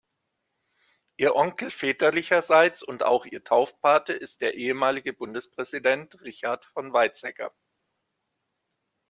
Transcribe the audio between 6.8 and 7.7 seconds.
Weizsäcker.